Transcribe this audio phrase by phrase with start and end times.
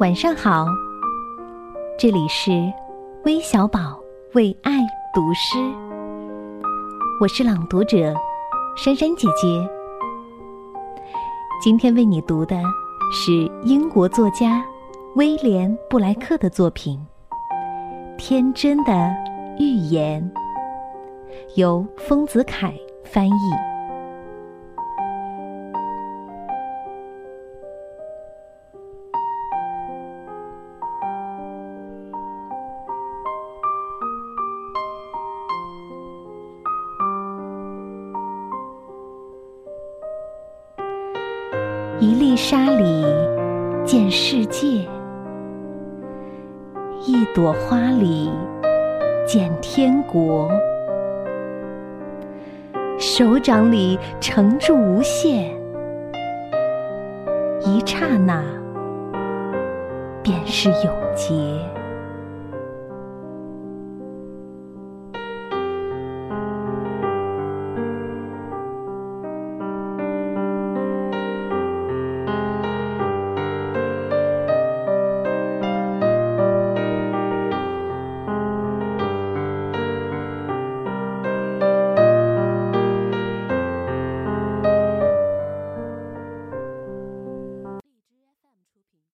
[0.00, 0.64] 晚上好，
[1.98, 2.52] 这里是
[3.24, 3.98] 微小宝
[4.34, 4.70] 为爱
[5.12, 5.58] 读诗，
[7.20, 8.14] 我是朗读者
[8.76, 9.68] 珊珊姐姐。
[11.60, 12.62] 今天为你读的
[13.12, 14.64] 是英国作家
[15.16, 17.04] 威廉布莱克的作品
[18.16, 19.12] 《天真的
[19.58, 20.22] 预言》，
[21.60, 22.72] 由丰子恺
[23.04, 23.77] 翻译。
[42.00, 43.04] 一粒沙里
[43.84, 44.68] 见世界，
[47.04, 48.30] 一朵花里
[49.26, 50.48] 见天国。
[53.00, 55.50] 手掌里盛住无限，
[57.64, 58.44] 一刹那
[60.22, 61.34] 便是永劫。